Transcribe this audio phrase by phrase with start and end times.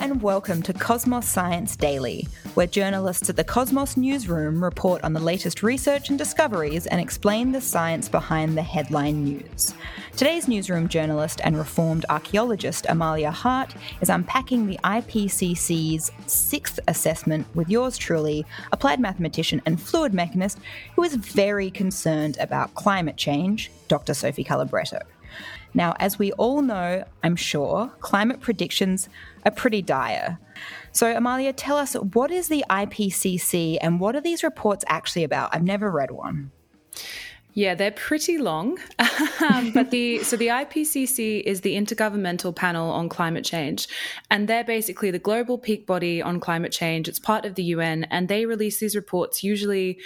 [0.00, 5.20] and welcome to Cosmos Science Daily, where journalists at the Cosmos newsroom report on the
[5.20, 9.74] latest research and discoveries and explain the science behind the headline news.
[10.16, 17.68] Today's newsroom journalist and reformed archaeologist Amalia Hart is unpacking the IPCC's sixth assessment with
[17.68, 20.58] yours truly, applied mathematician and fluid mechanist
[20.96, 24.14] who is very concerned about climate change, Dr.
[24.14, 25.02] Sophie Calabretto.
[25.74, 29.08] Now, as we all know, I'm sure, climate predictions
[29.44, 30.38] are pretty dire.
[30.92, 35.54] So, Amalia, tell us what is the IPCC and what are these reports actually about?
[35.54, 36.50] I've never read one.
[37.54, 38.78] Yeah, they're pretty long.
[39.50, 43.88] um, but the so the IPCC is the Intergovernmental Panel on Climate Change,
[44.30, 47.08] and they're basically the global peak body on climate change.
[47.08, 49.98] It's part of the UN, and they release these reports usually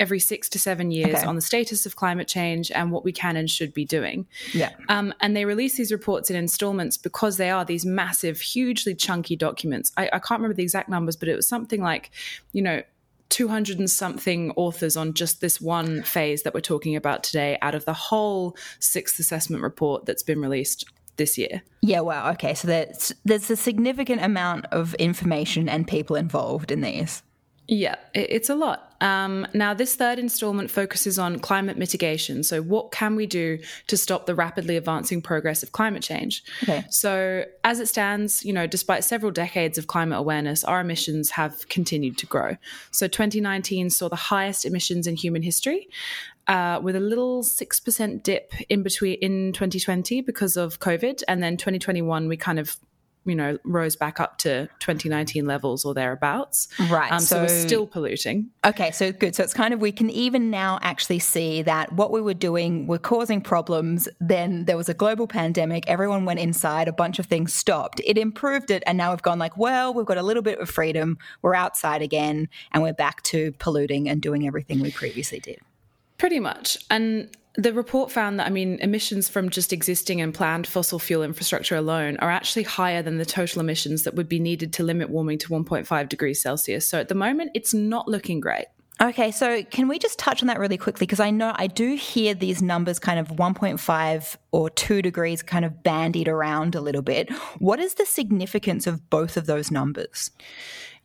[0.00, 1.26] every six to seven years okay.
[1.26, 4.26] on the status of climate change and what we can and should be doing.
[4.52, 4.70] Yeah.
[4.88, 9.36] Um, and they release these reports in installments because they are these massive, hugely chunky
[9.36, 9.92] documents.
[9.96, 12.10] I, I can't remember the exact numbers, but it was something like,
[12.52, 12.82] you know,
[13.28, 17.76] 200 and something authors on just this one phase that we're talking about today out
[17.76, 20.84] of the whole sixth assessment report that's been released
[21.16, 21.62] this year.
[21.82, 22.30] Yeah, wow.
[22.32, 22.54] Okay.
[22.54, 27.22] So there's, there's a significant amount of information and people involved in these.
[27.70, 28.96] Yeah, it's a lot.
[29.00, 32.42] Um, now, this third installment focuses on climate mitigation.
[32.42, 36.42] So, what can we do to stop the rapidly advancing progress of climate change?
[36.64, 36.84] Okay.
[36.90, 41.68] So, as it stands, you know, despite several decades of climate awareness, our emissions have
[41.68, 42.56] continued to grow.
[42.90, 45.88] So, 2019 saw the highest emissions in human history.
[46.48, 51.22] Uh, with a little 6% dip in between in 2020 because of COVID.
[51.28, 52.76] And then 2021, we kind of
[53.24, 56.68] you know rose back up to 2019 levels or thereabouts.
[56.90, 58.50] Right um, so, so, we're still polluting.
[58.64, 59.34] Okay so good.
[59.34, 62.86] So it's kind of we can even now actually see that what we were doing
[62.86, 64.08] were causing problems.
[64.20, 65.84] Then there was a global pandemic.
[65.86, 66.88] Everyone went inside.
[66.88, 68.00] A bunch of things stopped.
[68.04, 70.70] It improved it and now we've gone like well we've got a little bit of
[70.70, 71.18] freedom.
[71.42, 75.58] We're outside again and we're back to polluting and doing everything we previously did.
[76.18, 76.76] Pretty much.
[76.90, 81.22] And the report found that, I mean, emissions from just existing and planned fossil fuel
[81.22, 85.10] infrastructure alone are actually higher than the total emissions that would be needed to limit
[85.10, 86.86] warming to 1.5 degrees Celsius.
[86.86, 88.66] So at the moment, it's not looking great.
[89.02, 91.06] Okay, so can we just touch on that really quickly?
[91.06, 95.64] Because I know I do hear these numbers kind of 1.5 or 2 degrees kind
[95.64, 97.32] of bandied around a little bit.
[97.58, 100.30] What is the significance of both of those numbers?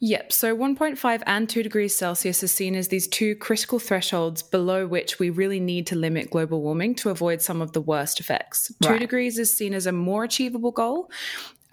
[0.02, 0.34] Yep.
[0.34, 5.20] So 1.5 and 2 degrees Celsius is seen as these two critical thresholds below which
[5.20, 8.74] we really need to limit global warming to avoid some of the worst effects.
[8.84, 8.96] Right.
[8.96, 11.10] 2 degrees is seen as a more achievable goal,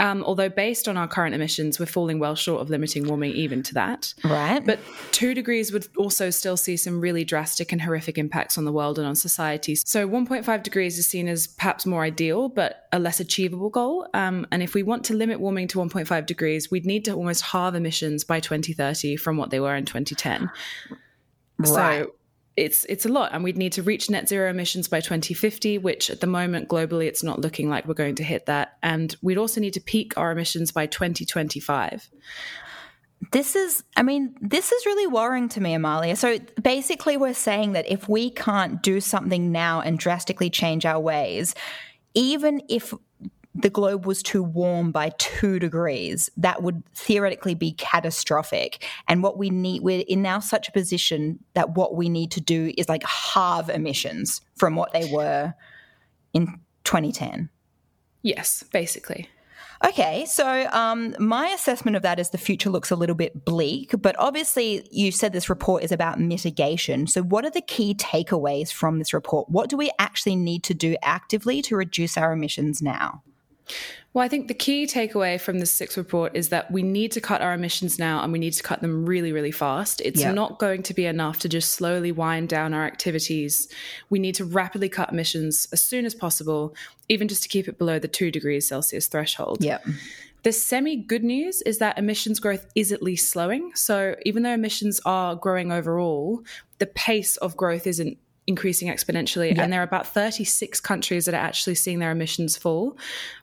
[0.02, 3.62] um, although based on our current emissions, we're falling well short of limiting warming even
[3.62, 4.12] to that.
[4.24, 4.58] Right.
[4.66, 4.80] But
[5.12, 8.98] two degrees would also still see some really drastic and horrific impacts on the world
[8.98, 9.76] and on society.
[9.76, 14.08] So 1.5 degrees is seen as perhaps more ideal, but a less achievable goal.
[14.12, 17.42] Um, and if we want to limit warming to 1.5 degrees, we'd need to almost
[17.42, 20.50] halve emissions by 2030 from what they were in 2010.
[21.58, 21.68] Right.
[21.68, 22.12] So
[22.56, 26.10] it's it's a lot and we'd need to reach net zero emissions by 2050 which
[26.10, 28.76] at the moment globally it's not looking like we're going to hit that.
[28.82, 32.08] And we'd also need to peak our emissions by 2025
[33.30, 36.16] this is i mean this is really worrying to me amalia.
[36.16, 41.00] So basically we're saying that if we can't do something now and drastically change our
[41.00, 41.54] ways
[42.14, 42.92] even if
[43.54, 48.84] the globe was too warm by two degrees, that would theoretically be catastrophic.
[49.08, 52.40] And what we need, we're in now such a position that what we need to
[52.40, 55.54] do is like halve emissions from what they were
[56.32, 57.50] in 2010.
[58.22, 59.28] Yes, basically.
[59.84, 63.92] Okay, so um, my assessment of that is the future looks a little bit bleak,
[63.98, 67.08] but obviously you said this report is about mitigation.
[67.08, 69.48] So, what are the key takeaways from this report?
[69.48, 73.24] What do we actually need to do actively to reduce our emissions now?
[74.14, 77.20] Well, I think the key takeaway from this sixth report is that we need to
[77.20, 80.02] cut our emissions now and we need to cut them really, really fast.
[80.02, 80.34] It's yep.
[80.34, 83.68] not going to be enough to just slowly wind down our activities.
[84.10, 86.74] We need to rapidly cut emissions as soon as possible,
[87.08, 89.64] even just to keep it below the two degrees Celsius threshold.
[90.42, 93.72] The semi good news is that emissions growth is at least slowing.
[93.74, 96.42] So even though emissions are growing overall,
[96.78, 99.56] the pace of growth isn't increasing exponentially.
[99.56, 102.96] And there are about 36 countries that are actually seeing their emissions fall.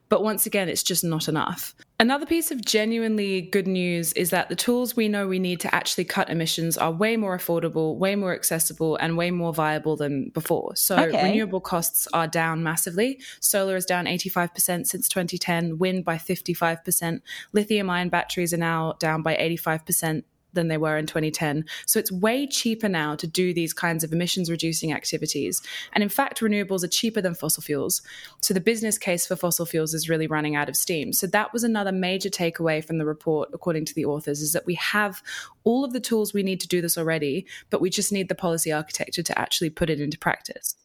[0.10, 1.76] But once again, it's just not enough.
[2.00, 5.74] Another piece of genuinely good news is that the tools we know we need to
[5.74, 10.30] actually cut emissions are way more affordable, way more accessible, and way more viable than
[10.30, 10.76] before.
[10.76, 11.24] So, okay.
[11.24, 13.22] renewable costs are down massively.
[13.40, 17.22] Solar is down 85% since 2010, wind by 55%.
[17.54, 20.24] Lithium ion batteries are now down by 85%
[20.54, 21.66] than they were in 2010.
[21.86, 25.62] So it's way cheaper now to do these kinds of emissions reducing activities.
[25.94, 28.02] And in fact, renewables are cheaper than fossil fuels.
[28.42, 31.14] So the business case for fossil fuels is really running out of steam.
[31.14, 34.66] So that was another major takeaway from the report, according to the authors, is that
[34.66, 35.22] we have
[35.64, 38.36] all of the tools we need to do this already, but we just need the
[38.36, 40.76] policy architecture to actually put it into practice.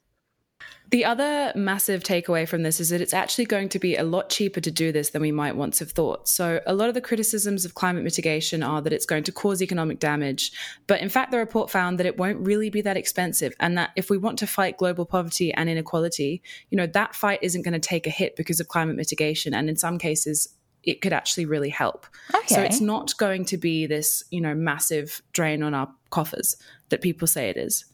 [0.91, 4.29] The other massive takeaway from this is that it's actually going to be a lot
[4.29, 6.29] cheaper to do this than we might once have thought.
[6.29, 9.63] So, a lot of the criticisms of climate mitigation are that it's going to cause
[9.63, 10.53] economic damage.
[10.87, 13.55] But in fact, the report found that it won't really be that expensive.
[13.61, 17.39] And that if we want to fight global poverty and inequality, you know, that fight
[17.43, 19.55] isn't going to take a hit because of climate mitigation.
[19.55, 22.07] And in some cases, it could actually really help.
[22.35, 22.55] Okay.
[22.55, 26.57] So it's not going to be this, you know, massive drain on our coffers
[26.91, 27.85] that people say it is.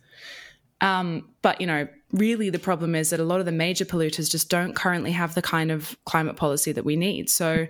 [0.81, 4.31] Um, but you know, really the problem is that a lot of the major polluters
[4.31, 7.31] just don't currently have the kind of climate policy that we need.
[7.31, 7.67] So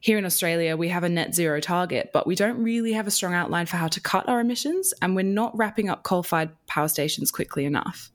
[0.00, 3.10] here in Australia, we have a net zero target, but we don't really have a
[3.10, 6.88] strong outline for how to cut our emissions, and we're not wrapping up coal-fired power
[6.88, 8.10] stations quickly enough.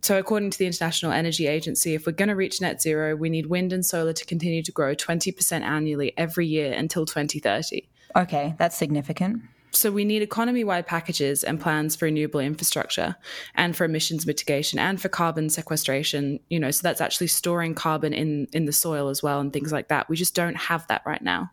[0.00, 3.28] So, according to the International Energy Agency, if we're going to reach net zero, we
[3.28, 7.88] need wind and solar to continue to grow 20% annually every year until 2030.
[8.14, 9.42] Okay, that's significant.
[9.70, 13.16] So we need economy wide packages and plans for renewable infrastructure
[13.54, 18.12] and for emissions mitigation and for carbon sequestration, you know, so that's actually storing carbon
[18.12, 20.08] in in the soil as well and things like that.
[20.08, 21.50] We just don't have that right now.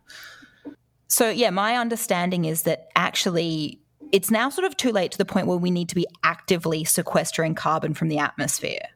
[1.08, 3.80] So yeah, my understanding is that actually
[4.12, 6.84] it's now sort of too late to the point where we need to be actively
[6.84, 8.88] sequestering carbon from the atmosphere.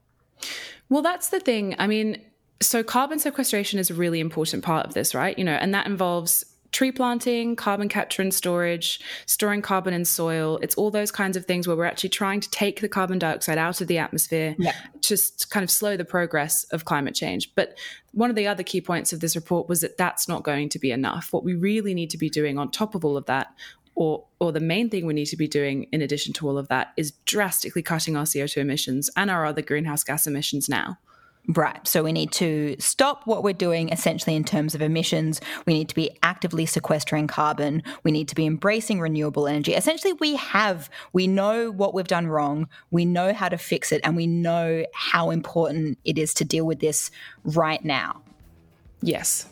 [0.89, 1.77] Well, that's the thing.
[1.79, 2.21] I mean,
[2.61, 5.39] so carbon sequestration is a really important part of this, right?
[5.39, 10.59] You know, and that involves tree planting, carbon capture and storage, storing carbon in soil.
[10.63, 13.59] It's all those kinds of things where we're actually trying to take the carbon dioxide
[13.59, 14.75] out of the atmosphere, yeah.
[15.01, 17.53] just kind of slow the progress of climate change.
[17.55, 17.77] But
[18.13, 20.79] one of the other key points of this report was that that's not going to
[20.79, 21.33] be enough.
[21.33, 23.55] What we really need to be doing on top of all of that
[23.97, 26.69] or or the main thing we need to be doing in addition to all of
[26.69, 30.97] that is drastically cutting our CO2 emissions and our other greenhouse gas emissions now.
[31.49, 31.87] Right.
[31.89, 35.41] So we need to stop what we're doing essentially in terms of emissions.
[35.67, 37.83] We need to be actively sequestering carbon.
[38.05, 39.75] We need to be embracing renewable energy.
[39.75, 42.69] Essentially, we have, we know what we've done wrong.
[42.91, 46.67] We know how to fix it and we know how important it is to deal
[46.67, 47.11] with this
[47.43, 48.23] right now.
[49.03, 49.47] Yes.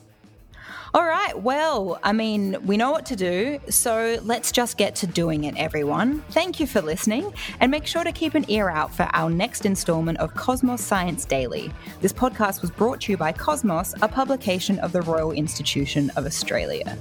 [0.94, 5.06] All right, well, I mean, we know what to do, so let's just get to
[5.06, 6.22] doing it, everyone.
[6.30, 7.30] Thank you for listening,
[7.60, 11.26] and make sure to keep an ear out for our next installment of Cosmos Science
[11.26, 11.70] Daily.
[12.00, 16.24] This podcast was brought to you by Cosmos, a publication of the Royal Institution of
[16.24, 16.96] Australia.